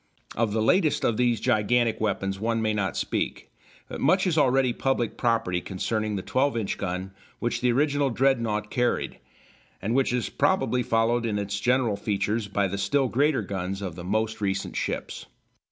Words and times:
Of 0.35 0.51
the 0.51 0.63
latest 0.63 1.03
of 1.05 1.17
these 1.17 1.39
gigantic 1.39 2.01
weapons 2.01 2.39
one 2.39 2.59
may 2.59 2.73
not 2.73 2.97
speak, 2.97 3.51
but 3.87 4.01
much 4.01 4.25
is 4.25 4.35
already 4.35 4.73
public 4.73 5.15
property 5.15 5.61
concerning 5.61 6.15
the 6.15 6.23
12 6.23 6.57
inch 6.57 6.77
gun 6.79 7.11
which 7.37 7.61
the 7.61 7.71
original 7.71 8.09
Dreadnought 8.09 8.71
carried, 8.71 9.19
and 9.79 9.93
which 9.93 10.11
is 10.11 10.27
probably 10.29 10.81
followed 10.81 11.23
in 11.27 11.37
its 11.37 11.59
general 11.59 11.97
features 11.97 12.47
by 12.47 12.67
the 12.67 12.79
still 12.79 13.09
greater 13.09 13.43
guns 13.43 13.79
of 13.79 13.93
the 13.93 14.03
most 14.03 14.41
recent 14.41 14.75
ships. 14.75 15.27